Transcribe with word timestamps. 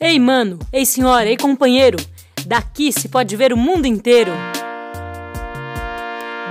Ei, 0.00 0.16
mano, 0.16 0.60
ei, 0.72 0.86
senhora, 0.86 1.28
ei, 1.28 1.36
companheiro, 1.36 1.98
daqui 2.46 2.92
se 2.92 3.08
pode 3.08 3.34
ver 3.34 3.52
o 3.52 3.56
mundo 3.56 3.84
inteiro. 3.84 4.30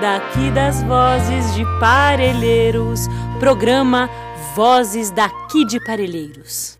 Daqui 0.01 0.51
das 0.51 0.83
vozes 0.83 1.55
de 1.55 1.63
Parelheiros, 1.79 3.07
programa 3.39 4.09
Vozes 4.53 5.11
daqui 5.11 5.63
de 5.63 5.81
Parelheiros. 5.85 6.77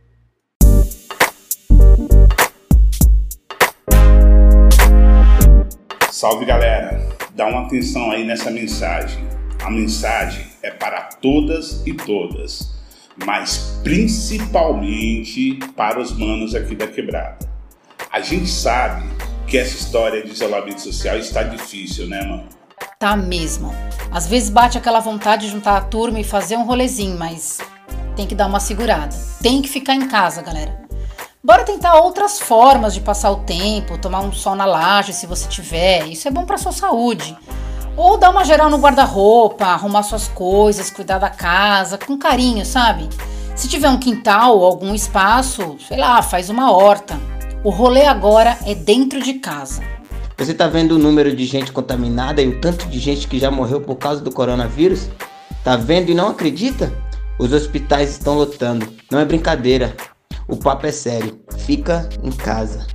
Salve 6.11 6.43
galera, 6.43 7.01
dá 7.33 7.47
uma 7.47 7.61
atenção 7.61 8.11
aí 8.11 8.25
nessa 8.25 8.51
mensagem. 8.51 9.25
A 9.63 9.71
mensagem 9.71 10.45
é 10.61 10.69
para 10.69 11.03
todas 11.03 11.81
e 11.87 11.93
todas 11.93 12.76
mas 13.25 13.79
principalmente 13.83 15.59
para 15.75 15.99
os 15.99 16.11
manos 16.11 16.55
aqui 16.55 16.75
da 16.75 16.87
quebrada. 16.87 17.37
A 18.11 18.21
gente 18.21 18.49
sabe 18.49 19.03
que 19.47 19.57
essa 19.57 19.75
história 19.75 20.23
de 20.23 20.31
isolamento 20.31 20.81
social 20.81 21.17
está 21.17 21.43
difícil, 21.43 22.07
né, 22.07 22.21
mano? 22.23 22.47
Tá 22.99 23.15
mesmo. 23.15 23.73
Às 24.11 24.27
vezes 24.27 24.49
bate 24.49 24.77
aquela 24.77 24.99
vontade 24.99 25.45
de 25.45 25.51
juntar 25.51 25.77
a 25.77 25.81
turma 25.81 26.19
e 26.19 26.23
fazer 26.23 26.57
um 26.57 26.65
rolezinho, 26.65 27.17
mas 27.17 27.59
tem 28.15 28.27
que 28.27 28.35
dar 28.35 28.47
uma 28.47 28.59
segurada. 28.59 29.15
Tem 29.41 29.61
que 29.61 29.69
ficar 29.69 29.95
em 29.95 30.07
casa, 30.07 30.41
galera. 30.41 30.87
Bora 31.43 31.63
tentar 31.63 31.95
outras 32.01 32.39
formas 32.39 32.93
de 32.93 33.01
passar 33.01 33.31
o 33.31 33.37
tempo, 33.37 33.97
tomar 33.97 34.21
um 34.21 34.33
sol 34.33 34.55
na 34.55 34.65
laje 34.65 35.13
se 35.13 35.25
você 35.25 35.47
tiver. 35.47 36.07
Isso 36.07 36.27
é 36.27 36.31
bom 36.31 36.45
para 36.45 36.57
sua 36.57 36.71
saúde. 36.71 37.37
Ou 37.97 38.15
dar 38.15 38.29
uma 38.29 38.45
geral 38.45 38.69
no 38.69 38.77
guarda-roupa, 38.77 39.65
arrumar 39.65 40.03
suas 40.03 40.27
coisas, 40.27 40.91
cuidar 40.91 41.17
da 41.17 41.31
casa, 41.31 41.97
com 41.97 42.15
carinho, 42.15 42.63
sabe? 42.63 43.09
Se 43.55 43.67
tiver 43.67 43.89
um 43.89 43.97
quintal 43.97 44.59
ou 44.59 44.65
algum 44.65 44.93
espaço, 44.93 45.77
sei 45.87 45.97
lá, 45.97 46.21
faz 46.21 46.51
uma 46.51 46.71
horta. 46.71 47.19
O 47.63 47.71
rolê 47.71 48.05
agora 48.05 48.55
é 48.67 48.75
dentro 48.75 49.19
de 49.19 49.33
casa. 49.33 49.81
Você 50.37 50.53
tá 50.53 50.67
vendo 50.67 50.91
o 50.91 50.99
número 50.99 51.35
de 51.35 51.43
gente 51.47 51.71
contaminada 51.71 52.39
e 52.39 52.47
o 52.47 52.61
tanto 52.61 52.87
de 52.87 52.99
gente 52.99 53.27
que 53.27 53.39
já 53.39 53.49
morreu 53.49 53.81
por 53.81 53.95
causa 53.95 54.21
do 54.21 54.31
coronavírus? 54.31 55.09
Tá 55.63 55.75
vendo 55.75 56.11
e 56.11 56.13
não 56.13 56.27
acredita? 56.27 56.93
Os 57.39 57.51
hospitais 57.51 58.11
estão 58.11 58.35
lotando. 58.35 58.87
Não 59.11 59.19
é 59.19 59.25
brincadeira. 59.25 59.97
O 60.47 60.55
papo 60.55 60.85
é 60.85 60.91
sério. 60.91 61.41
Fica 61.65 62.07
em 62.23 62.31
casa. 62.31 62.85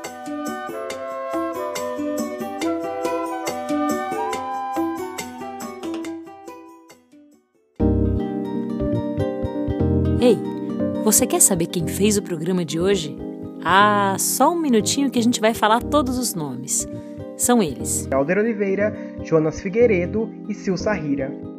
Ei, 10.22 10.38
você 11.04 11.28
quer 11.28 11.42
saber 11.42 11.68
quem 11.68 11.86
fez 11.86 12.18
o 12.18 12.22
programa 12.22 12.64
de 12.64 12.80
hoje? 12.80 13.18
Ah, 13.62 14.16
só 14.18 14.54
um 14.54 14.60
minutinho 14.60 15.12
que 15.12 15.20
a 15.20 15.24
gente 15.24 15.42
vai 15.42 15.54
falar 15.54 15.84
todos 15.84 16.18
os 16.18 16.34
nomes. 16.34 16.88
São 17.36 17.62
eles: 17.62 18.08
Alder 18.10 18.38
Oliveira, 18.38 18.94
Jonas 19.26 19.60
Figueiredo 19.60 20.30
e 20.48 20.54
Sil 20.56 20.78
Sarrira. 20.78 21.59